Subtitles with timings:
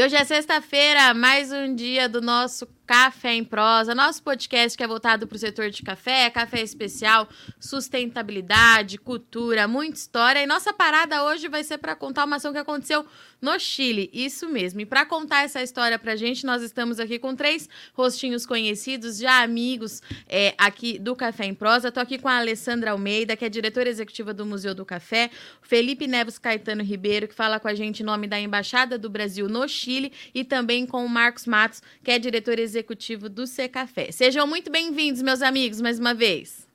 [0.00, 4.82] E hoje é sexta-feira, mais um dia do nosso Café em Prosa, nosso podcast que
[4.82, 7.28] é voltado para o setor de café, café especial,
[7.60, 10.42] sustentabilidade, cultura, muita história.
[10.42, 13.04] E nossa parada hoje vai ser para contar uma ação que aconteceu
[13.40, 14.80] no Chile, isso mesmo.
[14.80, 19.18] E para contar essa história para a gente, nós estamos aqui com três rostinhos conhecidos,
[19.18, 21.88] já amigos é, aqui do Café em Prosa.
[21.88, 25.30] Estou aqui com a Alessandra Almeida, que é diretora executiva do Museu do Café,
[25.62, 29.48] Felipe Neves Caetano Ribeiro, que fala com a gente em nome da Embaixada do Brasil
[29.48, 34.12] no Chile, e também com o Marcos Matos, que é diretor executivo do Café.
[34.12, 36.68] Sejam muito bem-vindos, meus amigos, mais uma vez.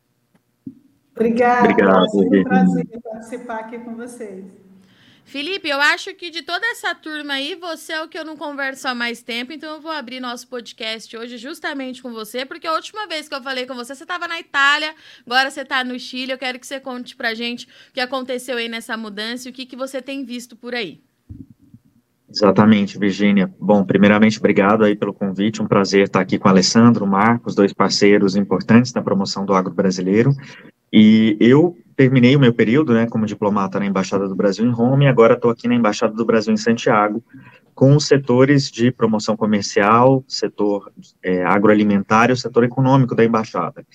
[1.16, 1.70] Obrigada.
[1.70, 2.06] Obrigado.
[2.34, 4.65] É um prazer participar aqui com vocês.
[5.26, 8.38] Felipe, eu acho que de toda essa turma aí, você é o que eu não
[8.38, 12.68] converso há mais tempo, então eu vou abrir nosso podcast hoje justamente com você, porque
[12.68, 14.94] a última vez que eu falei com você, você estava na Itália,
[15.26, 16.32] agora você está no Chile.
[16.32, 19.54] Eu quero que você conte pra gente o que aconteceu aí nessa mudança e o
[19.54, 21.02] que, que você tem visto por aí.
[22.30, 23.52] Exatamente, Virgínia.
[23.60, 27.74] Bom, primeiramente, obrigado aí pelo convite, um prazer estar aqui com o Alessandro, Marcos, dois
[27.74, 30.36] parceiros importantes na promoção do agro brasileiro.
[30.98, 35.04] E eu terminei o meu período, né, como diplomata na Embaixada do Brasil em Roma
[35.04, 37.22] e agora estou aqui na Embaixada do Brasil em Santiago,
[37.74, 40.90] com os setores de promoção comercial, setor
[41.22, 43.86] é, agroalimentar e o setor econômico da Embaixada.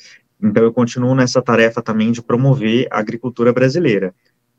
[0.42, 4.14] Então, eu continuo nessa tarefa também de promover a agricultura brasileira.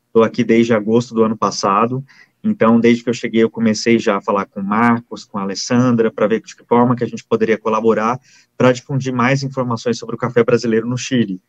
[0.08, 2.04] Estou aqui desde agosto do ano passado
[2.44, 5.42] então, desde que eu cheguei, eu comecei já a falar com o Marcos, com a
[5.42, 8.18] Alessandra, para ver de que forma que a gente poderia colaborar
[8.56, 11.40] para difundir mais informações sobre o café brasileiro no Chile.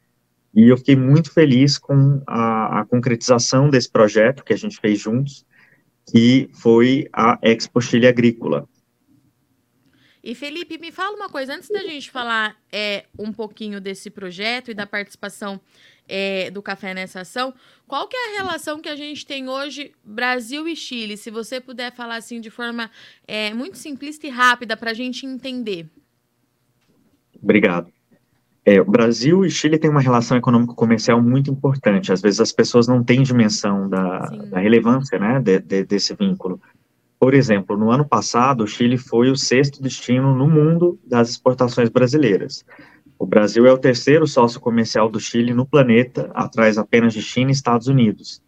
[0.54, 5.00] E eu fiquei muito feliz com a, a concretização desse projeto que a gente fez
[5.00, 5.46] juntos,
[6.12, 8.68] que foi a Expo Chile Agrícola.
[10.24, 14.72] E Felipe, me fala uma coisa, antes da gente falar é, um pouquinho desse projeto
[14.72, 15.60] e da participação
[16.08, 17.54] é, do Café nessa ação,
[17.86, 21.18] qual que é a relação que a gente tem hoje Brasil e Chile?
[21.18, 22.90] Se você puder falar assim de forma
[23.28, 25.90] é, muito simplista e rápida para a gente entender.
[27.42, 27.92] Obrigado.
[28.66, 32.14] É, o Brasil e Chile têm uma relação econômico-comercial muito importante.
[32.14, 34.20] Às vezes as pessoas não têm dimensão da,
[34.50, 36.62] da relevância né, de, de, desse vínculo.
[37.20, 41.90] Por exemplo, no ano passado, o Chile foi o sexto destino no mundo das exportações
[41.90, 42.66] brasileiras.
[43.20, 47.52] O Brasil é o terceiro sócio comercial do Chile no planeta, atrás apenas de China
[47.52, 48.42] e Estados Unidos.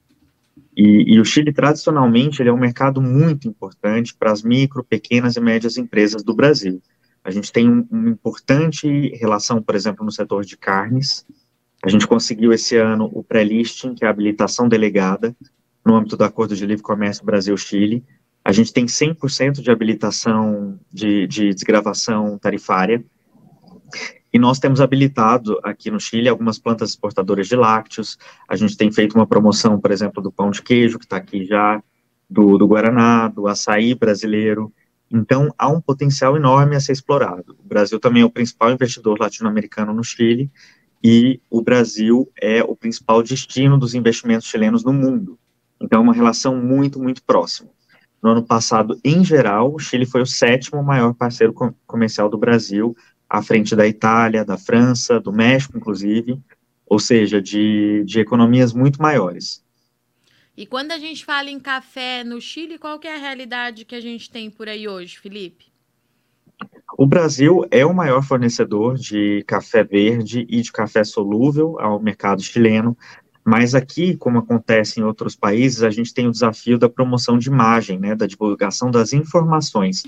[0.75, 5.35] E, e o Chile, tradicionalmente, ele é um mercado muito importante para as micro, pequenas
[5.37, 6.81] e médias empresas do Brasil.
[7.25, 8.87] A gente tem um, uma importante
[9.17, 11.25] relação, por exemplo, no setor de carnes.
[11.83, 15.35] A gente conseguiu esse ano o pré-listing, que é a habilitação delegada,
[15.85, 18.03] no âmbito do Acordo de Livre Comércio Brasil-Chile,
[18.43, 23.03] a gente tem 100% de habilitação de, de desgravação tarifária,
[24.31, 28.17] e nós temos habilitado aqui no Chile algumas plantas exportadoras de lácteos.
[28.47, 31.45] A gente tem feito uma promoção, por exemplo, do pão de queijo, que está aqui
[31.45, 31.81] já,
[32.29, 34.73] do, do Guaraná, do açaí brasileiro.
[35.11, 37.55] Então, há um potencial enorme a ser explorado.
[37.63, 40.51] O Brasil também é o principal investidor latino-americano no Chile,
[41.03, 45.37] e o Brasil é o principal destino dos investimentos chilenos no mundo.
[45.79, 47.69] Então, é uma relação muito, muito próxima.
[48.21, 51.53] No ano passado, em geral, o Chile foi o sétimo maior parceiro
[51.85, 52.95] comercial do Brasil,
[53.29, 56.39] à frente da Itália, da França, do México, inclusive,
[56.87, 59.64] ou seja, de, de economias muito maiores.
[60.57, 63.95] E quando a gente fala em café no Chile, qual que é a realidade que
[63.95, 65.65] a gente tem por aí hoje, Felipe?
[66.97, 72.41] O Brasil é o maior fornecedor de café verde e de café solúvel ao mercado
[72.41, 72.97] chileno,
[73.43, 77.49] mas aqui, como acontece em outros países, a gente tem o desafio da promoção de
[77.49, 80.03] imagem, né, da divulgação das informações.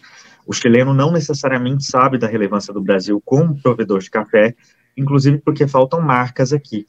[0.45, 4.55] O chileno não necessariamente sabe da relevância do Brasil como provedor de café,
[4.95, 6.87] inclusive porque faltam marcas aqui.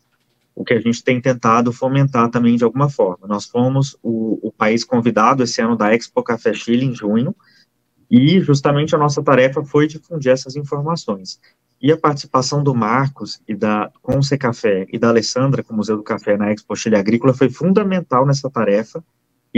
[0.59, 3.29] O que a gente tem tentado fomentar também de alguma forma.
[3.29, 7.33] Nós fomos o, o país convidado esse ano da Expo Café Chile em junho,
[8.11, 11.39] e justamente a nossa tarefa foi difundir essas informações.
[11.81, 15.77] E a participação do Marcos e da com o Café e da Alessandra com o
[15.77, 19.05] Museu do Café na Expo Chile Agrícola foi fundamental nessa tarefa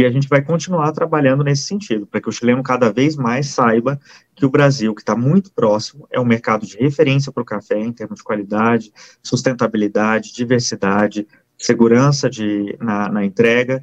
[0.00, 3.48] e a gente vai continuar trabalhando nesse sentido, para que o chileno cada vez mais
[3.48, 4.00] saiba
[4.34, 7.78] que o Brasil, que está muito próximo, é um mercado de referência para o café
[7.78, 8.92] em termos de qualidade,
[9.22, 11.26] sustentabilidade, diversidade,
[11.58, 13.82] segurança de, na, na entrega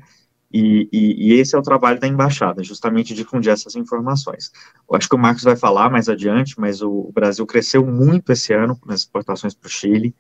[0.52, 4.52] e, e, e, esse é o trabalho da embaixada, justamente difundir essas informações.
[4.90, 8.32] Eu acho que o Marcos vai falar mais adiante, mas o, o Brasil cresceu muito
[8.32, 10.16] esse ano nas exportações para o Chile.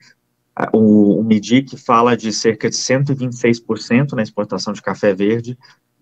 [0.74, 5.58] O, o MIDIC fala de cerca de 126% na exportação de café verde,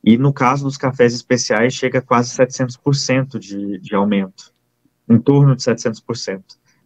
[0.05, 4.53] e no caso dos cafés especiais chega a quase 700% de, de aumento,
[5.09, 6.43] em torno de 700%.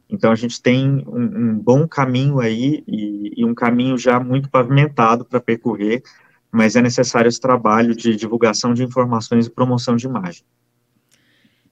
[0.10, 4.50] Então a gente tem um, um bom caminho aí e, e um caminho já muito
[4.50, 6.02] pavimentado para percorrer
[6.52, 10.44] mas é necessário esse trabalho de divulgação de informações e promoção de imagem.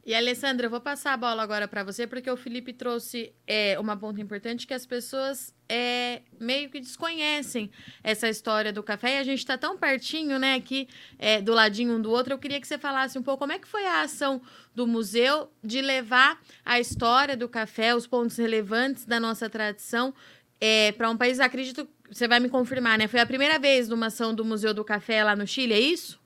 [0.08, 3.78] E Alessandra, eu vou passar a bola agora para você, porque o Felipe trouxe é,
[3.78, 7.70] uma ponta importante que as pessoas é, meio que desconhecem
[8.02, 9.16] essa história do café.
[9.16, 10.88] E a gente está tão pertinho, né, aqui
[11.20, 12.34] é, do ladinho um do outro.
[12.34, 14.42] Eu queria que você falasse um pouco como é que foi a ação
[14.74, 20.14] do museu de levar a história do café, os pontos relevantes da nossa tradição
[20.62, 21.38] é, para um país.
[21.42, 23.10] Acredito, você vai me confirmar, né?
[23.10, 26.18] Foi a primeira vez numa ação do Museu do Café lá no Chile, é isso?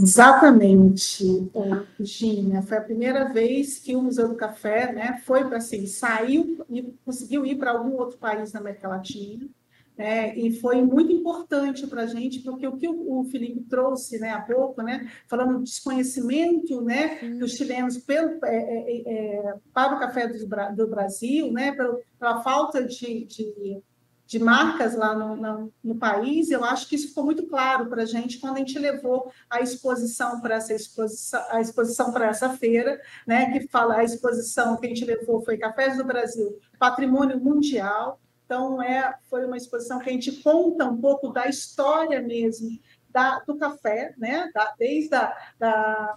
[0.00, 1.50] Exatamente,
[1.98, 2.62] Gina.
[2.62, 6.82] Foi a primeira vez que o Museu do Café né, foi para assim, saiu e
[7.04, 9.48] conseguiu ir para algum outro país da América Latina.
[9.96, 14.30] Né, e foi muito importante para a gente, porque o que o, Felipe trouxe né,
[14.30, 19.98] há pouco, né, falando do desconhecimento né, dos chilenos pelo, é, é, é, para o
[19.98, 20.38] café do,
[20.76, 23.82] do Brasil, né, pela, pela falta de, de
[24.28, 28.02] de marcas lá no, no, no, país, eu acho que isso ficou muito claro para
[28.02, 32.50] a gente quando a gente levou a exposição para essa exposição, a exposição para essa
[32.50, 37.40] feira, né, que fala a exposição que a gente levou foi Cafés do Brasil, Patrimônio
[37.40, 38.20] Mundial.
[38.44, 42.78] Então é, foi uma exposição que a gente conta um pouco da história mesmo
[43.08, 46.16] da, do café, né, da, desde a da,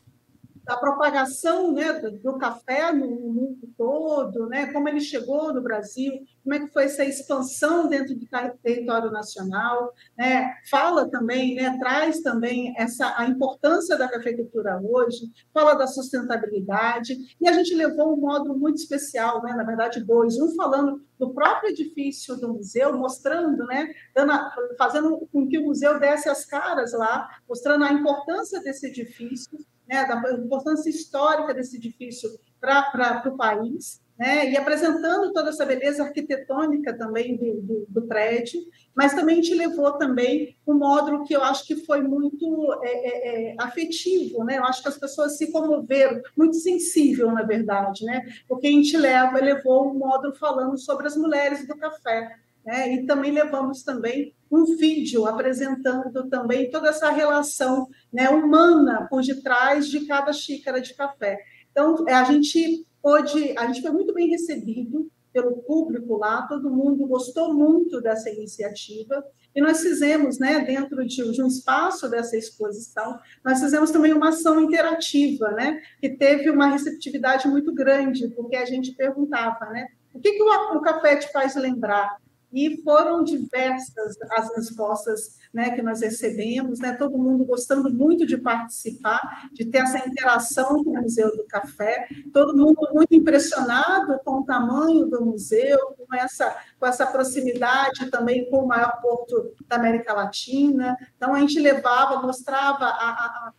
[0.63, 6.13] da propagação né, do café no mundo todo, né, como ele chegou no Brasil,
[6.43, 8.27] como é que foi essa expansão dentro do
[8.61, 15.73] território nacional, né, fala também, né, traz também essa a importância da cafeicultura hoje, fala
[15.73, 20.55] da sustentabilidade, e a gente levou um módulo muito especial, né, na verdade dois, um
[20.55, 24.33] falando do próprio edifício do museu, mostrando, né, dando,
[24.77, 29.59] fazendo com que o museu desse as caras lá, mostrando a importância desse edifício,
[29.91, 32.29] né, da importância histórica desse edifício
[32.61, 38.61] para o país, né, e apresentando toda essa beleza arquitetônica também do, do, do, prédio,
[38.95, 42.89] mas também a gente levou também um módulo que eu acho que foi muito é,
[42.89, 48.05] é, é, afetivo, né, eu acho que as pessoas se comoveram, muito sensível, na verdade,
[48.05, 52.93] né, porque a gente leva, levou um módulo falando sobre as mulheres do café, né?
[52.93, 59.87] E também levamos também um vídeo apresentando também toda essa relação né, humana por detrás
[59.87, 61.39] de cada xícara de café.
[61.71, 66.69] Então, é, a gente pôde, a gente foi muito bem recebido pelo público lá, todo
[66.69, 69.23] mundo gostou muito dessa iniciativa,
[69.55, 74.61] e nós fizemos, né, dentro de, um espaço dessa exposição, nós fizemos também uma ação
[74.61, 80.33] interativa, né, que teve uma receptividade muito grande, porque a gente perguntava, né, o que,
[80.33, 82.17] que o, o café te faz lembrar?
[82.51, 88.37] E foram diversas as respostas né, que nós recebemos, né, todo mundo gostando muito de
[88.37, 94.39] participar, de ter essa interação com o Museu do Café, todo mundo muito impressionado com
[94.39, 99.75] o tamanho do museu, com essa, com essa proximidade também com o maior porto da
[99.75, 100.97] América Latina.
[101.15, 103.53] Então, a gente levava, mostrava a, a,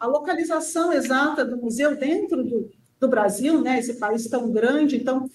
[0.00, 5.28] a localização exata do museu dentro do, do Brasil, né, esse país tão grande, então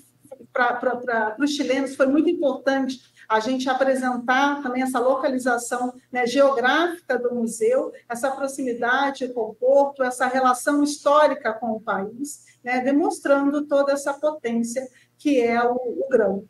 [0.56, 7.34] para os chilenos foi muito importante a gente apresentar também essa localização né, geográfica do
[7.36, 13.92] museu, essa proximidade com o porto, essa relação histórica com o país, né, demonstrando toda
[13.92, 16.48] essa potência que é o, o grão.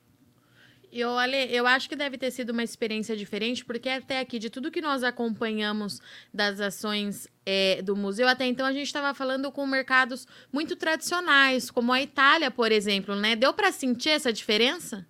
[0.98, 4.50] Eu, Ale, eu acho que deve ter sido uma experiência diferente, porque até aqui, de
[4.50, 6.00] tudo que nós acompanhamos
[6.34, 11.70] das ações é, do museu, até então a gente estava falando com mercados muito tradicionais,
[11.70, 13.36] como a Itália, por exemplo, né?
[13.36, 15.06] Deu para sentir essa diferença?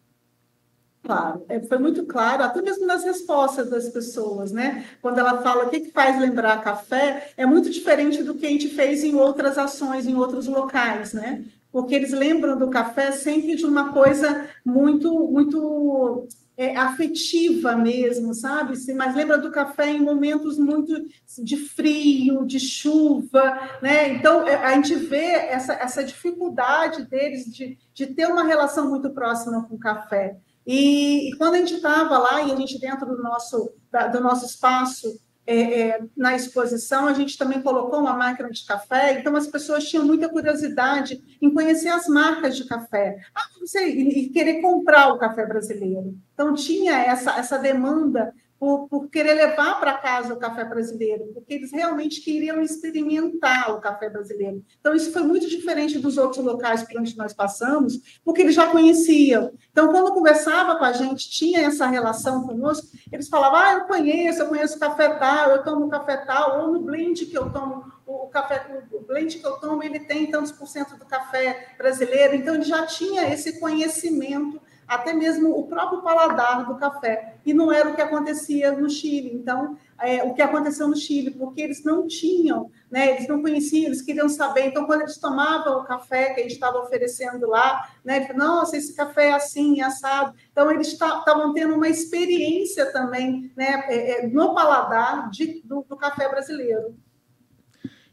[1.03, 4.87] Claro, é, foi muito claro, até mesmo nas respostas das pessoas, né?
[5.03, 8.49] Quando ela fala o que, que faz lembrar café, é muito diferente do que a
[8.49, 11.45] gente fez em outras ações, em outros locais, né?
[11.75, 18.77] Porque eles lembram do café sempre de uma coisa muito, muito é, afetiva mesmo, sabe?
[18.93, 21.05] Mas lembra do café em momentos muito
[21.43, 24.07] de frio, de chuva, né?
[24.13, 29.09] Então é, a gente vê essa, essa dificuldade deles de, de ter uma relação muito
[29.09, 30.37] próxima com o café.
[30.65, 34.21] E, e quando a gente estava lá e a gente dentro do nosso, da, do
[34.21, 39.35] nosso espaço é, é, na exposição, a gente também colocou uma máquina de café, então
[39.35, 44.61] as pessoas tinham muita curiosidade em conhecer as marcas de café ah, sei, e, querer
[44.61, 46.17] comprar o café brasileiro.
[46.33, 51.53] Então, tinha essa, essa demanda por, por querer levar para casa o café brasileiro, porque
[51.53, 54.63] eles realmente queriam experimentar o café brasileiro.
[54.79, 58.67] Então, isso foi muito diferente dos outros locais por onde nós passamos, porque eles já
[58.67, 59.51] conheciam.
[59.71, 64.41] Então, quando conversava com a gente, tinha essa relação conosco, eles falavam, ah, eu conheço,
[64.41, 68.27] eu conheço café tal, eu tomo café tal, ou no blend que eu tomo, o
[68.27, 72.35] café, o blend que eu tomo, ele tem tantos por cento do café brasileiro.
[72.35, 77.35] Então, ele já tinha esse conhecimento até mesmo o próprio paladar do café.
[77.45, 79.31] E não era o que acontecia no Chile.
[79.33, 83.87] Então, é, o que aconteceu no Chile, porque eles não tinham, né, eles não conheciam,
[83.87, 84.67] eles queriam saber.
[84.67, 88.55] Então, quando eles tomavam o café que a gente estava oferecendo lá, né, eles falavam,
[88.55, 90.35] nossa, esse café é assim, é assado.
[90.51, 95.95] Então, eles estavam tendo uma experiência também né, é, é, no paladar de, do, do
[95.95, 96.95] café brasileiro.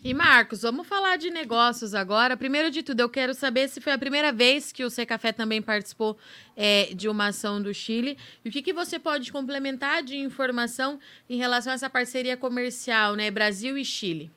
[0.05, 2.37] E Marcos, vamos falar de negócios agora.
[2.37, 5.31] Primeiro de tudo, eu quero saber se foi a primeira vez que o C Café
[5.31, 6.19] também participou
[6.57, 8.19] é, de uma ação do Chile.
[8.45, 10.99] E o que, que você pode complementar de informação
[11.31, 13.31] em relação a essa parceria comercial, né?
[13.31, 14.29] Brasil e Chile.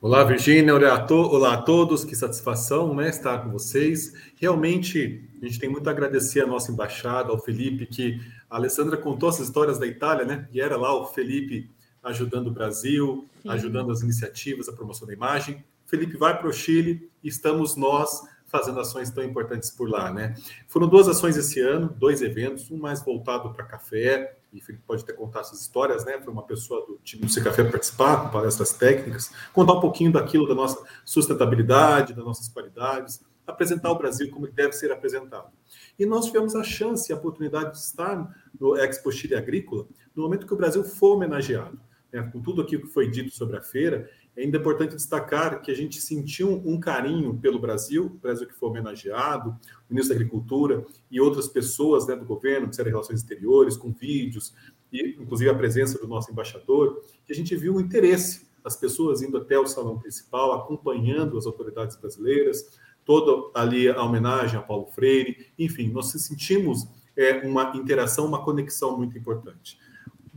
[0.00, 0.74] Olá, Virgínia.
[0.74, 2.02] Olá a, to olá a todos.
[2.02, 4.14] Que satisfação né, estar com vocês.
[4.36, 8.96] Realmente, a gente tem muito a agradecer à nossa embaixada, ao Felipe, que a Alessandra
[8.96, 10.48] contou as histórias da Itália, né?
[10.54, 11.68] E era lá o Felipe
[12.02, 13.48] ajudando o Brasil, Sim.
[13.50, 15.64] ajudando as iniciativas, a promoção da imagem.
[15.86, 20.34] Felipe vai para o Chile e estamos nós fazendo ações tão importantes por lá, né?
[20.66, 25.04] Foram duas ações esse ano, dois eventos, um mais voltado para café, e Felipe pode
[25.04, 26.20] ter contado essas histórias, né?
[26.20, 30.48] Foi uma pessoa do time do Café participar, com palestras técnicas, contar um pouquinho daquilo
[30.48, 35.50] da nossa sustentabilidade, das nossas qualidades, apresentar o Brasil como ele deve ser apresentado.
[35.96, 40.24] E nós tivemos a chance e a oportunidade de estar no Expo Chile Agrícola no
[40.24, 41.80] momento que o Brasil foi homenageado
[42.12, 45.70] né, com tudo aquilo que foi dito sobre a feira, é ainda importante destacar que
[45.70, 50.20] a gente sentiu um carinho pelo Brasil, o Brasil que foi homenageado, o ministro da
[50.20, 54.54] Agricultura e outras pessoas né, do governo, Ministério de Relações Exteriores, com vídeos,
[54.92, 59.22] e inclusive a presença do nosso embaixador, que a gente viu o interesse das pessoas
[59.22, 64.86] indo até o salão principal, acompanhando as autoridades brasileiras, toda ali a homenagem a Paulo
[64.86, 66.86] Freire, enfim, nós sentimos
[67.16, 69.78] é, uma interação, uma conexão muito importante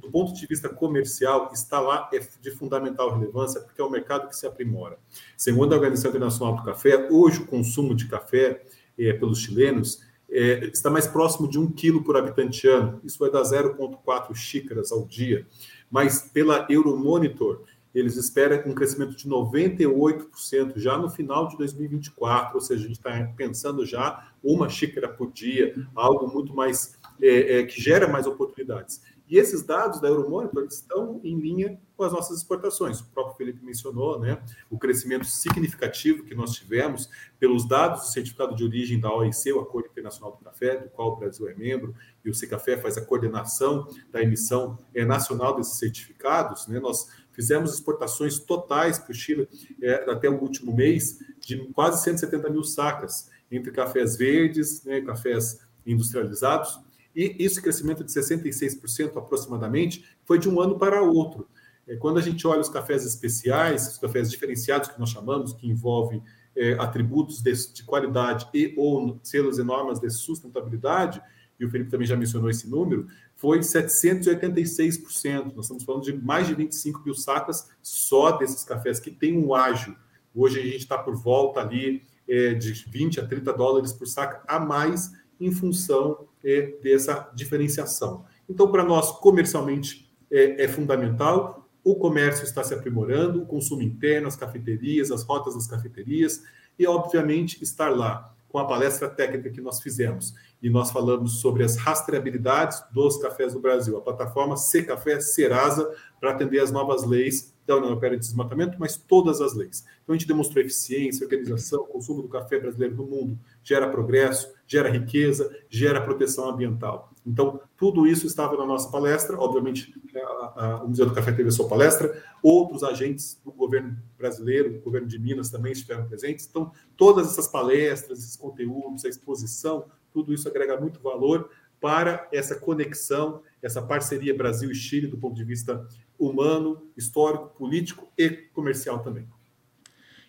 [0.03, 4.27] do ponto de vista comercial, está lá é de fundamental relevância, porque é um mercado
[4.27, 4.97] que se aprimora.
[5.37, 8.61] Segundo a Organização Internacional do Café, hoje o consumo de café
[8.99, 12.99] é, pelos chilenos é, está mais próximo de um quilo por habitante ano.
[13.03, 15.47] Isso vai dar 0,4 xícaras ao dia.
[15.89, 17.63] Mas pela Euromonitor,
[17.95, 22.97] eles esperam um crescimento de 98% já no final de 2024, ou seja, a gente
[22.97, 28.25] está pensando já uma xícara por dia, algo muito mais é, é, que gera mais
[28.25, 29.01] oportunidades.
[29.33, 33.01] E esses dados da Euromonitor estão em linha com as nossas exportações.
[33.01, 37.09] O próprio Felipe mencionou né, o crescimento significativo que nós tivemos
[37.39, 41.13] pelos dados do certificado de origem da OIC, o Acordo Internacional do Café, do qual
[41.13, 45.79] o Brasil é membro, e o Secafé faz a coordenação da emissão é, nacional desses
[45.79, 46.67] certificados.
[46.67, 49.49] Né, nós fizemos exportações totais para o Chile
[49.81, 55.59] é, até o último mês de quase 170 mil sacas, entre cafés verdes, né, cafés
[55.87, 56.79] industrializados,
[57.15, 61.47] e esse crescimento de 66% aproximadamente foi de um ano para outro.
[61.87, 65.67] É, quando a gente olha os cafés especiais, os cafés diferenciados que nós chamamos, que
[65.67, 66.23] envolvem
[66.55, 71.21] é, atributos de, de, qualidade e ou selos e normas de sustentabilidade,
[71.59, 75.53] e o Felipe também já mencionou esse número, foi 786%.
[75.55, 79.53] Nós estamos falando de mais de 25 mil sacas só desses cafés que têm um
[79.53, 79.95] ágio.
[80.33, 84.41] Hoje a gente está por volta ali é, de 20 a 30 dólares por saca
[84.47, 85.11] a mais
[85.45, 88.25] em função é, dessa diferenciação.
[88.49, 91.69] Então, para nós, comercialmente, é, é, fundamental.
[91.83, 96.43] O comércio está se aprimorando, o consumo interno, as cafeterias, as rotas das cafeterias,
[96.79, 100.33] e, obviamente, estar lá com a palestra técnica que nós fizemos.
[100.61, 105.91] E nós falamos sobre as rastreabilidades dos cafés do Brasil, a plataforma C Café Serasa,
[106.19, 109.85] para atender as novas leis da União Europeia de Desmatamento, mas todas as leis.
[110.03, 114.89] Então, a gente demonstrou eficiência, organização, consumo do café brasileiro no mundo, gera progresso, gera
[114.89, 117.13] riqueza, gera proteção ambiental.
[117.25, 119.39] Então, tudo isso estava na nossa palestra.
[119.39, 122.21] Obviamente, a, a, o Museu do Café teve a sua palestra.
[122.41, 126.45] Outros agentes do governo brasileiro, o governo de Minas também estiveram presentes.
[126.49, 132.55] Então, todas essas palestras, esses conteúdos, a exposição, tudo isso agrega muito valor para essa
[132.55, 135.85] conexão, essa parceria Brasil e Chile do ponto de vista
[136.17, 139.27] humano, histórico, político e comercial também.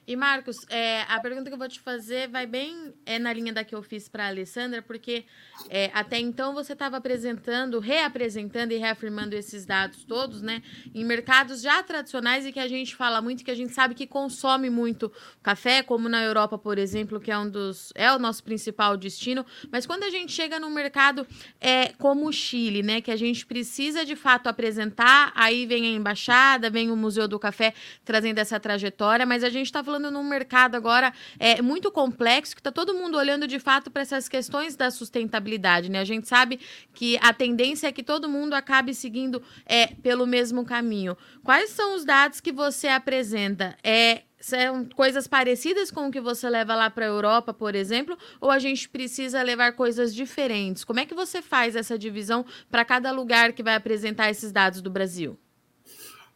[0.07, 3.55] E Marcos, é, a pergunta que eu vou te fazer vai bem é na linha
[3.55, 5.25] da que eu fiz para a Alessandra, porque
[5.71, 10.63] é, até então você estava apresentando, reapresentando e reafirmando esses dados todos, né,
[10.95, 14.07] em mercados já tradicionais e que a gente fala muito, que a gente sabe que
[14.07, 15.11] consome muito
[15.43, 19.47] café, como na Europa, por exemplo, que é um dos é o nosso principal destino.
[19.73, 21.27] Mas quando a gente chega num mercado
[21.59, 25.91] é, como o Chile, né, que a gente precisa de fato apresentar, aí vem a
[25.91, 27.73] embaixada, vem o Museu do Café
[28.05, 32.55] trazendo essa trajetória, mas a gente está falando falando num mercado agora é, muito complexo,
[32.55, 36.01] que está todo mundo olhando de fato para essas questões da sustentabilidade, né?
[36.01, 36.59] A gente sabe
[36.93, 41.17] que a tendência é que todo mundo acabe seguindo é, pelo mesmo caminho.
[41.45, 43.77] Quais são os dados que você apresenta?
[43.85, 48.19] É, são coisas parecidas com o que você leva lá para a Europa, por exemplo,
[48.41, 50.83] ou a gente precisa levar coisas diferentes?
[50.83, 54.83] Como é que você faz essa divisão para cada lugar que vai apresentar esses dados
[54.83, 55.39] do Brasil?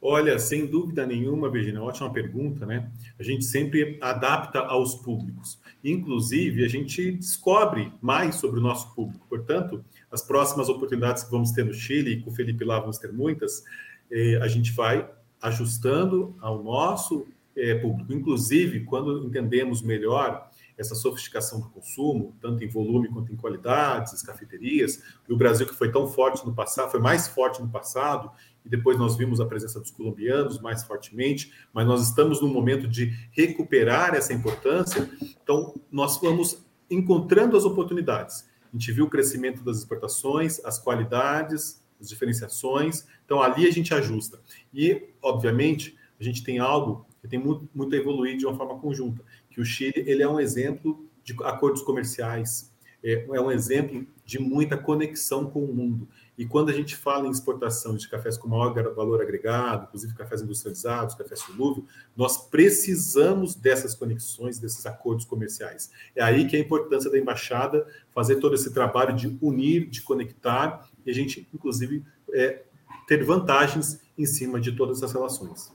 [0.00, 2.88] Olha, sem dúvida nenhuma, Virginia, ótima pergunta, né?
[3.18, 5.60] A gente sempre adapta aos públicos.
[5.82, 9.26] Inclusive, a gente descobre mais sobre o nosso público.
[9.28, 12.98] Portanto, as próximas oportunidades que vamos ter no Chile, e com o Felipe lá vamos
[12.98, 13.64] ter muitas,
[14.10, 15.08] eh, a gente vai
[15.40, 17.26] ajustando ao nosso
[17.56, 18.12] é, público.
[18.12, 24.22] Inclusive, quando entendemos melhor essa sofisticação do consumo, tanto em volume quanto em qualidades, as
[24.22, 28.30] cafeterias, e o Brasil que foi tão forte no passado, foi mais forte no passado,
[28.68, 32.86] e depois nós vimos a presença dos colombianos mais fortemente, mas nós estamos num momento
[32.86, 35.08] de recuperar essa importância,
[35.42, 38.46] então nós vamos encontrando as oportunidades.
[38.70, 43.94] A gente viu o crescimento das exportações, as qualidades, as diferenciações, então ali a gente
[43.94, 44.38] ajusta.
[44.72, 48.78] E, obviamente, a gente tem algo que tem muito, muito a evoluir de uma forma
[48.78, 49.24] conjunta.
[49.48, 52.70] Que o Chile ele é um exemplo de acordos comerciais,
[53.02, 56.06] é, é um exemplo de muita conexão com o mundo.
[56.36, 60.42] E quando a gente fala em exportação de cafés com maior valor agregado, inclusive cafés
[60.42, 65.90] industrializados, café solúvel, nós precisamos dessas conexões, desses acordos comerciais.
[66.14, 70.02] É aí que é a importância da embaixada fazer todo esse trabalho de unir, de
[70.02, 72.04] conectar, e a gente, inclusive,
[72.34, 72.64] é,
[73.06, 75.72] ter vantagens em cima de todas essas relações.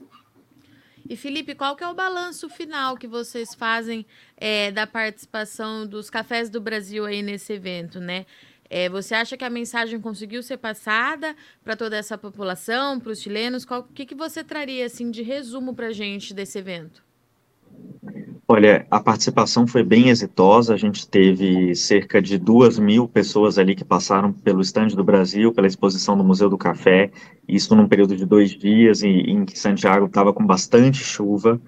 [1.08, 4.06] E Felipe, qual que é o balanço final que vocês fazem
[4.38, 8.24] é, da participação dos cafés do Brasil aí nesse evento, né?
[8.70, 13.20] É, você acha que a mensagem conseguiu ser passada para toda essa população, para os
[13.20, 13.64] chilenos?
[13.64, 17.03] O que, que você traria assim de resumo para a gente desse evento?
[18.46, 20.74] Olha, a participação foi bem exitosa.
[20.74, 25.50] A gente teve cerca de duas mil pessoas ali que passaram pelo estande do Brasil,
[25.50, 27.10] pela exposição do Museu do Café.
[27.48, 31.58] Isso num período de dois dias, em, em que Santiago estava com bastante chuva.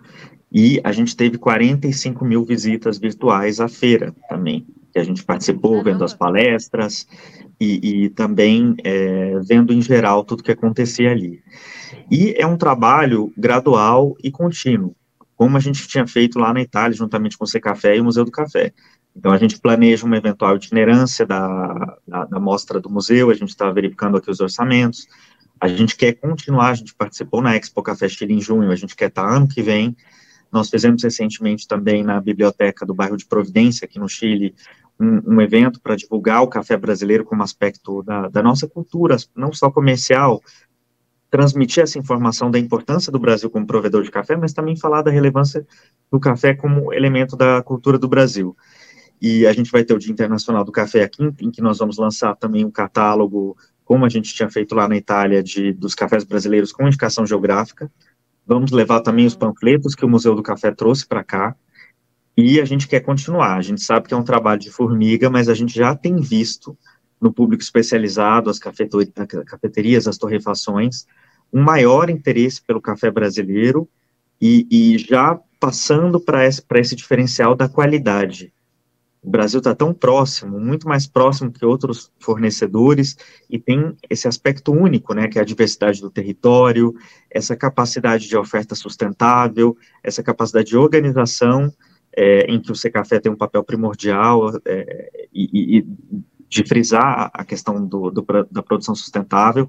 [0.52, 5.82] E a gente teve 45 mil visitas virtuais à feira também, que a gente participou,
[5.82, 7.08] vendo as palestras
[7.58, 11.40] e, e também é, vendo em geral tudo que acontecia ali.
[12.10, 14.94] E é um trabalho gradual e contínuo
[15.36, 18.24] como a gente tinha feito lá na Itália, juntamente com o Café e o Museu
[18.24, 18.72] do Café.
[19.14, 23.48] Então, a gente planeja uma eventual itinerância da, da, da mostra do museu, a gente
[23.48, 25.06] está verificando aqui os orçamentos,
[25.58, 28.94] a gente quer continuar, a gente participou na Expo Café Chile em junho, a gente
[28.94, 29.96] quer estar tá ano que vem,
[30.52, 34.54] nós fizemos recentemente também na biblioteca do bairro de Providência, aqui no Chile,
[35.00, 39.52] um, um evento para divulgar o café brasileiro como aspecto da, da nossa cultura, não
[39.52, 40.42] só comercial,
[41.36, 45.10] transmitir essa informação da importância do Brasil como provedor de café, mas também falar da
[45.10, 45.66] relevância
[46.10, 48.56] do café como elemento da cultura do Brasil.
[49.20, 51.98] E a gente vai ter o Dia Internacional do Café aqui, em que nós vamos
[51.98, 56.24] lançar também um catálogo, como a gente tinha feito lá na Itália, de, dos cafés
[56.24, 57.90] brasileiros com indicação geográfica.
[58.46, 61.54] Vamos levar também os panfletos que o Museu do Café trouxe para cá.
[62.34, 63.56] E a gente quer continuar.
[63.56, 66.76] A gente sabe que é um trabalho de formiga, mas a gente já tem visto
[67.20, 71.06] no público especializado, as cafeterias, as torrefações,
[71.52, 73.88] um maior interesse pelo café brasileiro
[74.40, 78.52] e, e já passando para esse, esse diferencial da qualidade.
[79.22, 83.16] O Brasil está tão próximo, muito mais próximo que outros fornecedores,
[83.50, 86.94] e tem esse aspecto único, né, que é a diversidade do território,
[87.28, 91.72] essa capacidade de oferta sustentável, essa capacidade de organização,
[92.16, 95.86] é, em que o Secafé tem um papel primordial, é, e, e
[96.48, 99.68] de frisar a questão do, do, da produção sustentável.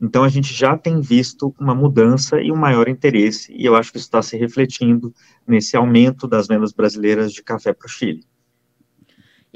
[0.00, 3.90] Então, a gente já tem visto uma mudança e um maior interesse, e eu acho
[3.90, 5.14] que isso está se refletindo
[5.46, 8.26] nesse aumento das vendas brasileiras de café para o Chile.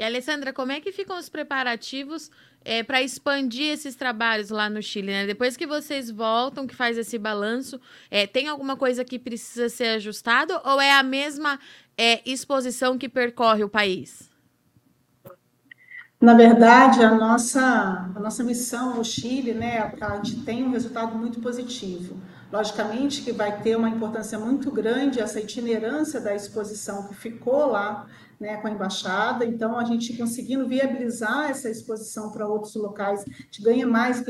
[0.00, 2.30] E, Alessandra, como é que ficam os preparativos
[2.64, 5.08] é, para expandir esses trabalhos lá no Chile?
[5.08, 5.26] Né?
[5.26, 7.78] Depois que vocês voltam, que faz esse balanço,
[8.10, 11.60] é, tem alguma coisa que precisa ser ajustado ou é a mesma
[11.98, 14.29] é, exposição que percorre o país?
[16.20, 21.16] Na verdade, a nossa, a nossa missão no Chile, né, a gente tem um resultado
[21.16, 22.14] muito positivo.
[22.52, 28.06] Logicamente que vai ter uma importância muito grande essa itinerância da exposição que ficou lá
[28.38, 33.42] né, com a embaixada, então a gente conseguindo viabilizar essa exposição para outros locais, a
[33.42, 34.22] gente ganha mais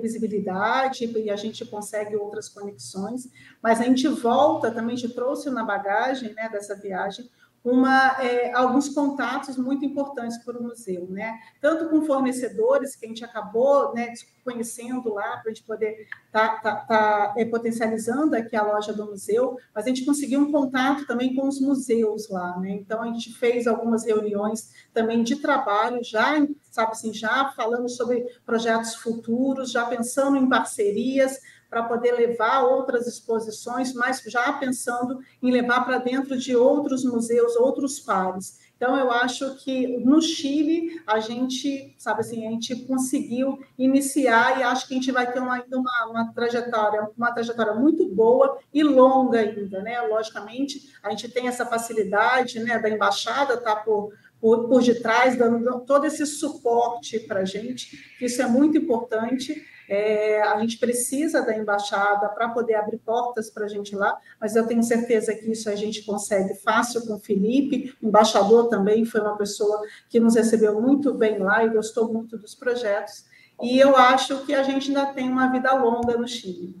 [0.00, 3.28] visibilidade e a gente consegue outras conexões,
[3.62, 7.28] mas a gente volta, também a gente trouxe na bagagem né, dessa viagem
[7.64, 11.38] uma, é, alguns contatos muito importantes para o museu, né?
[11.60, 14.12] Tanto com fornecedores que a gente acabou né,
[14.44, 19.06] conhecendo lá para a gente poder tá, tá, tá, é, potencializando aqui a loja do
[19.06, 22.70] museu, mas a gente conseguiu um contato também com os museus lá, né?
[22.70, 28.24] Então a gente fez algumas reuniões também de trabalho, já sabe assim, já falando sobre
[28.46, 35.50] projetos futuros, já pensando em parcerias para poder levar outras exposições, mas já pensando em
[35.50, 38.66] levar para dentro de outros museus, outros pares.
[38.76, 44.62] Então, eu acho que no Chile a gente, sabe assim, a gente conseguiu iniciar e
[44.62, 48.84] acho que a gente vai ter ainda uma, uma trajetória, uma trajetória muito boa e
[48.84, 50.00] longa ainda, né?
[50.02, 55.80] Logicamente, a gente tem essa facilidade, né, da embaixada tá por por, por detrás, dando
[55.80, 59.66] todo esse suporte para a gente, isso é muito importante.
[59.88, 64.54] É, a gente precisa da embaixada para poder abrir portas para a gente lá, mas
[64.54, 67.94] eu tenho certeza que isso a gente consegue fácil com o Felipe.
[68.02, 72.54] Embaixador também foi uma pessoa que nos recebeu muito bem lá e gostou muito dos
[72.54, 73.24] projetos.
[73.62, 76.76] E eu acho que a gente ainda tem uma vida longa no Chile.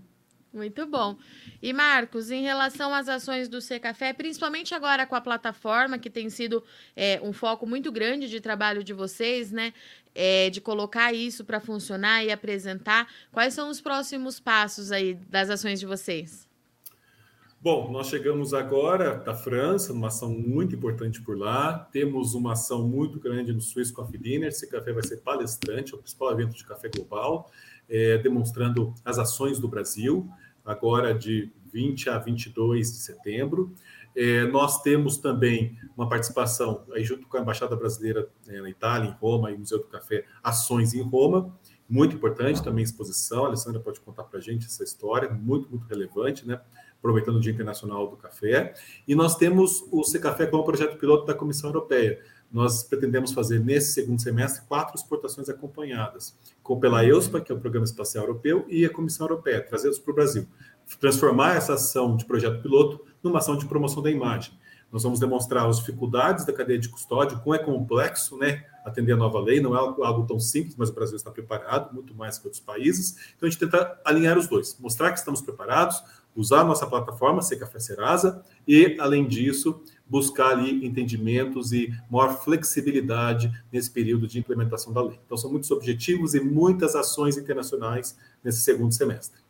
[0.52, 1.16] Muito bom.
[1.62, 6.08] E Marcos, em relação às ações do C Café, principalmente agora com a plataforma, que
[6.08, 6.64] tem sido
[6.96, 9.74] é, um foco muito grande de trabalho de vocês, né?
[10.20, 15.48] É, de colocar isso para funcionar e apresentar, quais são os próximos passos aí das
[15.48, 16.48] ações de vocês?
[17.60, 21.88] Bom, nós chegamos agora da França, uma ação muito importante por lá.
[21.92, 24.48] Temos uma ação muito grande no Swiss Coffee Dinner.
[24.48, 27.48] Esse café vai ser palestrante, é o principal evento de café global,
[27.88, 30.28] é, demonstrando as ações do Brasil
[30.64, 33.74] agora de 20 a 22 de setembro.
[34.20, 39.08] É, nós temos também uma participação, aí junto com a Embaixada Brasileira é, na Itália,
[39.08, 41.56] em Roma, e Museu do Café, Ações em Roma,
[41.88, 43.44] muito importante também exposição.
[43.44, 46.60] A Alessandra pode contar para a gente essa história, muito, muito relevante, né?
[46.98, 48.74] aproveitando o Dia Internacional do Café.
[49.06, 52.20] E nós temos o C-Café como projeto piloto da Comissão Europeia.
[52.50, 57.60] Nós pretendemos fazer nesse segundo semestre quatro exportações acompanhadas, com pela EUSPA, que é o
[57.60, 60.44] Programa Espacial Europeu, e a Comissão Europeia, trazê-los para o Brasil.
[60.98, 64.52] Transformar essa ação de projeto piloto numa ação de promoção da imagem.
[64.90, 69.16] Nós vamos demonstrar as dificuldades da cadeia de custódia, como é complexo né, atender a
[69.16, 72.46] nova lei, não é algo tão simples, mas o Brasil está preparado, muito mais que
[72.46, 73.32] outros países.
[73.36, 76.02] Então a gente tenta alinhar os dois, mostrar que estamos preparados,
[76.34, 82.42] usar a nossa plataforma, Ser Café Serasa, e, além disso, buscar ali entendimentos e maior
[82.42, 85.18] flexibilidade nesse período de implementação da lei.
[85.26, 89.47] Então, são muitos objetivos e muitas ações internacionais nesse segundo semestre.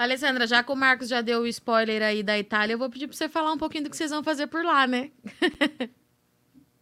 [0.00, 3.06] Alessandra, já que o Marcos já deu o spoiler aí da Itália, eu vou pedir
[3.06, 5.10] para você falar um pouquinho do que vocês vão fazer por lá, né?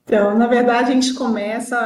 [0.06, 1.76] então, na verdade, a gente começa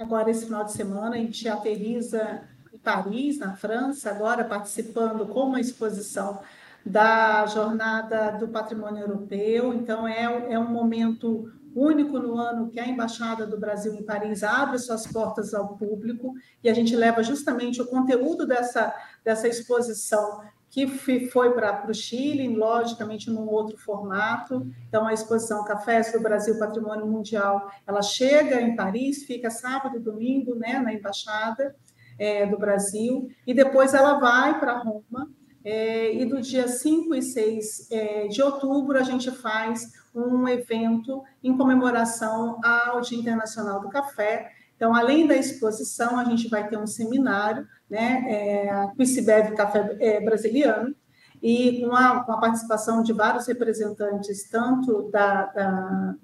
[0.00, 2.42] agora esse final de semana, a gente aterriza
[2.74, 6.40] em Paris, na França, agora participando com uma exposição
[6.84, 9.72] da Jornada do Patrimônio Europeu.
[9.72, 14.42] Então, é, é um momento único no ano que a Embaixada do Brasil em Paris
[14.42, 18.92] abre suas portas ao público e a gente leva justamente o conteúdo dessa,
[19.24, 24.64] dessa exposição que foi para o Chile, logicamente num outro formato.
[24.88, 30.00] Então, a exposição Cafés do Brasil Patrimônio Mundial, ela chega em Paris, fica sábado e
[30.00, 31.74] domingo né, na Embaixada
[32.16, 35.28] é, do Brasil, e depois ela vai para Roma,
[35.64, 41.22] é, e do dia 5 e 6 é, de outubro, a gente faz um evento
[41.42, 44.52] em comemoração ao Dia Internacional do Café.
[44.80, 48.24] Então, além da exposição, a gente vai ter um seminário, né,
[48.98, 50.96] é, se bebe café é, brasiliano,
[51.42, 56.14] e com a, com a, participação de vários representantes, tanto da, da,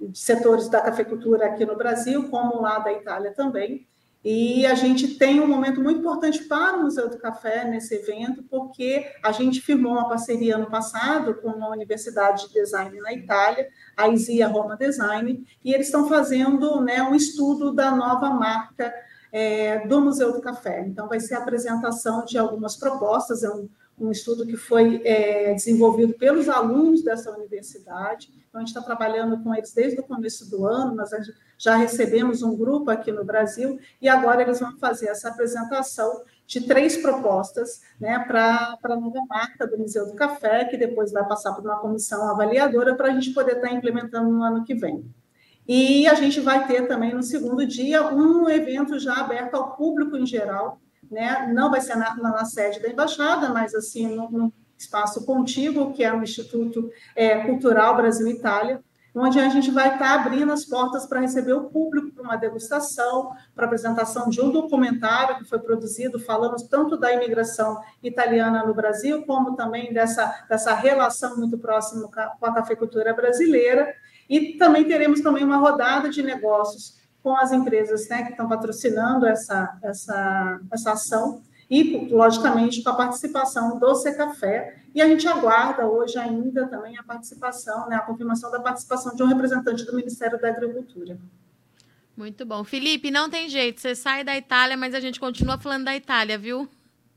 [0.00, 3.86] de setores da cafeicultura aqui no Brasil, como lá da Itália também.
[4.24, 8.42] E a gente tem um momento muito importante para o Museu do Café nesse evento,
[8.42, 13.68] porque a gente firmou uma parceria ano passado com uma universidade de design na Itália,
[13.96, 18.92] a ISIA Roma Design, e eles estão fazendo né, um estudo da nova marca
[19.32, 20.84] é, do Museu do Café.
[20.86, 23.68] Então, vai ser a apresentação de algumas propostas, é um,
[24.00, 28.30] um estudo que foi é, desenvolvido pelos alunos dessa universidade.
[28.48, 31.10] Então, a gente está trabalhando com eles desde o começo do ano, nós
[31.58, 36.62] já recebemos um grupo aqui no Brasil, e agora eles vão fazer essa apresentação de
[36.62, 41.52] três propostas né, para a nova marca do Museu do Café, que depois vai passar
[41.52, 45.04] por uma comissão avaliadora para a gente poder estar tá implementando no ano que vem.
[45.66, 50.16] E a gente vai ter também no segundo dia um evento já aberto ao público
[50.16, 51.50] em geral, né?
[51.52, 56.14] Não vai ser na, na sede da embaixada, mas assim no, espaço contíguo, que é
[56.14, 58.80] o Instituto é, Cultural Brasil-Itália,
[59.14, 63.32] onde a gente vai estar abrindo as portas para receber o público para uma degustação,
[63.54, 69.24] para apresentação de um documentário que foi produzido, falamos tanto da imigração italiana no Brasil,
[69.26, 73.92] como também dessa, dessa relação muito próxima com a cafeicultura brasileira,
[74.30, 79.26] E também teremos também uma rodada de negócios com as empresas né, que estão patrocinando
[79.26, 84.78] essa, essa, essa ação e, logicamente, com a participação do Secafé.
[84.94, 89.22] E a gente aguarda hoje ainda também a participação, né, a confirmação da participação de
[89.22, 91.18] um representante do Ministério da Agricultura.
[92.16, 92.64] Muito bom.
[92.64, 96.38] Felipe, não tem jeito, você sai da Itália, mas a gente continua falando da Itália,
[96.38, 96.66] viu?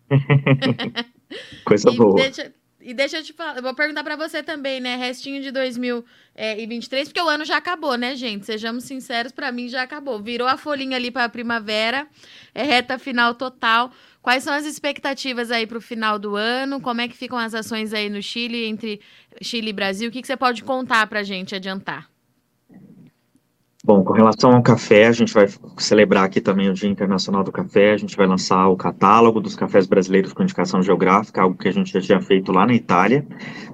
[1.64, 2.16] Coisa e boa.
[2.16, 4.96] Deixa, e deixa eu te falar, eu vou perguntar para você também, né?
[4.96, 8.46] Restinho de 2023, porque o ano já acabou, né, gente?
[8.46, 10.22] Sejamos sinceros, para mim já acabou.
[10.22, 12.08] Virou a folhinha ali para a primavera,
[12.54, 13.92] é reta final total.
[14.22, 16.82] Quais são as expectativas aí para o final do ano?
[16.82, 19.02] Como é que ficam as ações aí no Chile, entre
[19.42, 20.10] Chile e Brasil?
[20.10, 22.11] O que, que você pode contar para gente, adiantar?
[23.84, 27.52] Bom, com relação ao café, a gente vai celebrar aqui também o Dia Internacional do
[27.52, 31.68] Café, a gente vai lançar o catálogo dos cafés brasileiros com indicação geográfica, algo que
[31.68, 33.26] a gente já tinha feito lá na Itália,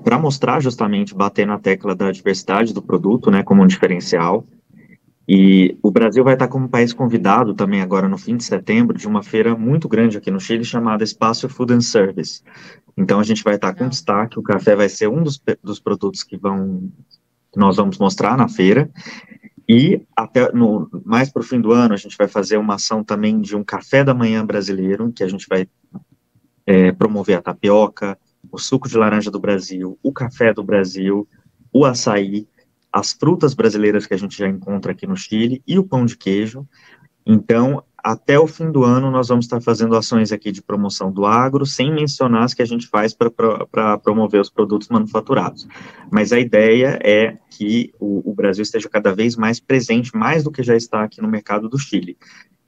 [0.06, 4.46] para mostrar justamente, bater na tecla da diversidade do produto, né, como um diferencial.
[5.28, 9.10] E o Brasil vai estar como país convidado também agora no fim de setembro de
[9.10, 12.42] uma feira muito grande aqui no Chile chamada Espaço Food and Service.
[12.96, 16.24] Então a gente vai estar com destaque, o café vai ser um dos, dos produtos
[16.24, 16.90] que vão
[17.52, 18.90] que nós vamos mostrar na feira.
[19.68, 23.04] E até no, mais para o fim do ano, a gente vai fazer uma ação
[23.04, 25.68] também de um café da manhã brasileiro, que a gente vai
[26.66, 28.18] é, promover a tapioca,
[28.52, 31.28] o suco de laranja do Brasil, o café do Brasil,
[31.74, 32.48] o açaí,
[32.92, 36.18] as frutas brasileiras que a gente já encontra aqui no Chile e o pão de
[36.18, 36.68] queijo.
[37.26, 41.26] Então, até o fim do ano, nós vamos estar fazendo ações aqui de promoção do
[41.26, 45.68] agro, sem mencionar as que a gente faz para promover os produtos manufaturados.
[46.10, 50.52] Mas a ideia é que o, o, Brasil esteja cada vez mais presente, mais do
[50.52, 52.18] que já está aqui no mercado do Chile.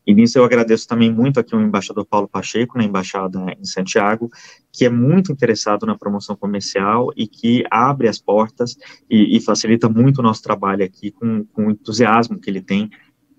[0.06, 4.30] E nisso eu agradeço também muito aqui o embaixador Paulo Pacheco, na embaixada em Santiago,
[4.74, 8.76] que é muito interessado na promoção comercial e que abre as portas
[9.10, 12.90] e, e facilita muito o nosso trabalho aqui com, com o entusiasmo que ele tem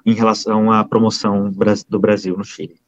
[0.05, 2.81] em relação à promoção do Brasil no Chile.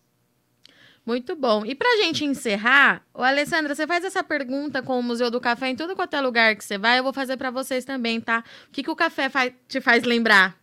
[1.05, 1.67] Muito bom.
[1.67, 5.41] E para a gente encerrar, o Alessandra, você faz essa pergunta com o Museu do
[5.41, 8.21] Café em tudo quanto é lugar que você vai, eu vou fazer para vocês também,
[8.21, 8.45] tá?
[8.69, 10.57] O que, que o café faz, te faz lembrar?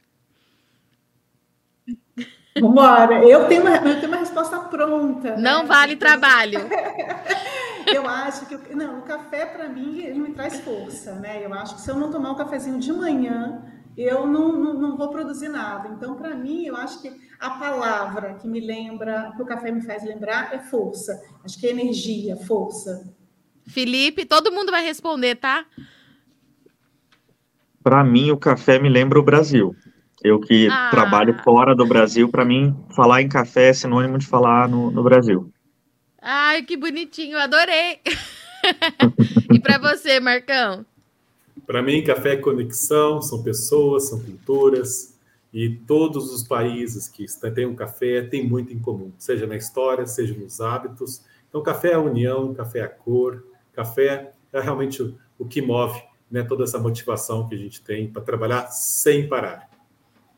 [2.60, 3.24] Vambora.
[3.24, 5.36] Eu tenho uma, eu tenho uma resposta pronta.
[5.36, 5.42] Né?
[5.42, 5.68] Não né?
[5.68, 6.60] vale trabalho.
[7.88, 11.44] eu acho que não, o café para mim ele me traz força, né?
[11.44, 13.62] Eu acho que se eu não tomar um cafezinho de manhã,
[14.02, 15.90] eu não, não, não vou produzir nada.
[15.90, 19.82] Então, para mim, eu acho que a palavra que me lembra, que o café me
[19.82, 21.22] faz lembrar, é força.
[21.44, 23.14] Acho que é energia, força.
[23.68, 25.66] Felipe, todo mundo vai responder, tá?
[27.84, 29.76] Para mim, o café me lembra o Brasil.
[30.24, 30.90] Eu que ah.
[30.92, 35.04] trabalho fora do Brasil, para mim, falar em café é sinônimo de falar no, no
[35.04, 35.52] Brasil.
[36.22, 38.00] Ai, que bonitinho, adorei.
[39.54, 40.86] e para você, Marcão?
[41.70, 45.16] Para mim, café é conexão, são pessoas, são culturas,
[45.54, 50.08] e todos os países que têm um café têm muito em comum, seja na história,
[50.08, 51.22] seja nos hábitos.
[51.48, 55.62] Então, café é a união, café é a cor, café é realmente o, o que
[55.62, 56.02] move
[56.32, 59.70] né, toda essa motivação que a gente tem para trabalhar sem parar.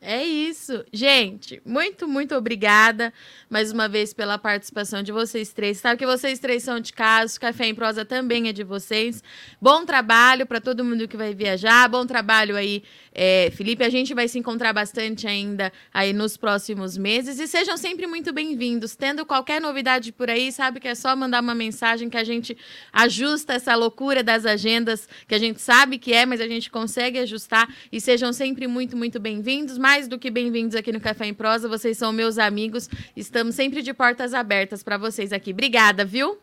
[0.04, 0.84] É isso.
[0.92, 3.14] Gente, muito, muito obrigada
[3.48, 5.78] mais uma vez pela participação de vocês três.
[5.78, 9.24] Sabe que vocês três são de casa, Café em Prosa também é de vocês.
[9.62, 11.88] Bom trabalho para todo mundo que vai viajar.
[11.88, 12.82] Bom trabalho aí,
[13.14, 13.84] é, Felipe.
[13.84, 17.40] A gente vai se encontrar bastante ainda aí nos próximos meses.
[17.40, 18.96] E sejam sempre muito bem-vindos.
[18.96, 22.58] Tendo qualquer novidade por aí, sabe que é só mandar uma mensagem que a gente
[22.92, 27.20] ajusta essa loucura das agendas, que a gente sabe que é, mas a gente consegue
[27.20, 27.68] ajustar.
[27.92, 31.68] E sejam sempre muito, muito bem-vindos mais do que bem-vindos aqui no Café em Prosa.
[31.68, 32.90] Vocês são meus amigos.
[33.16, 35.52] Estamos sempre de portas abertas para vocês aqui.
[35.52, 36.38] Obrigada, viu?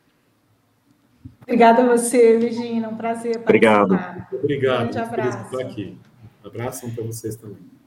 [1.42, 2.88] Obrigada a você, Virginia.
[2.88, 3.38] Um prazer.
[3.38, 3.98] Obrigado.
[4.32, 4.94] Obrigado.
[4.94, 5.60] Um abraço.
[5.60, 5.96] Aqui.
[6.48, 7.77] Abraço para vocês também.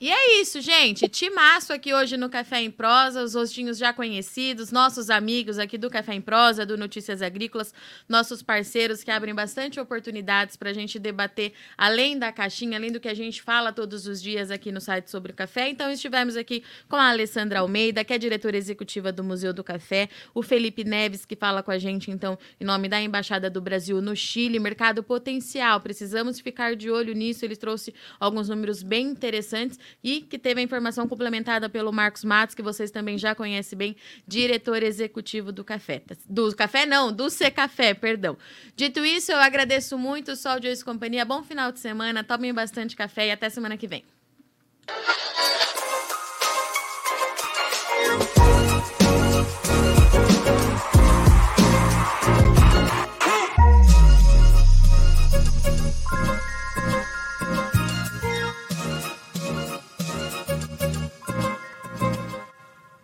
[0.00, 1.08] E é isso, gente.
[1.08, 5.88] Timaço aqui hoje no Café em Prosa, os rostinhos já conhecidos, nossos amigos aqui do
[5.88, 7.72] Café em Prosa, do Notícias Agrícolas,
[8.08, 12.98] nossos parceiros que abrem bastante oportunidades para a gente debater além da caixinha, além do
[12.98, 15.68] que a gente fala todos os dias aqui no site sobre o café.
[15.68, 20.08] Então, estivemos aqui com a Alessandra Almeida, que é diretora executiva do Museu do Café,
[20.34, 24.02] o Felipe Neves, que fala com a gente, então, em nome da Embaixada do Brasil
[24.02, 25.80] no Chile, mercado potencial.
[25.80, 27.44] Precisamos ficar de olho nisso.
[27.44, 32.54] Ele trouxe alguns números bem interessantes e que teve a informação complementada pelo Marcos Matos,
[32.54, 36.02] que vocês também já conhecem bem, diretor executivo do Café.
[36.28, 38.36] Do Café não, do C Café, perdão.
[38.76, 41.24] Dito isso, eu agradeço muito o Sol de Hoje Companhia.
[41.24, 44.04] Bom final de semana, tomem bastante café e até semana que vem.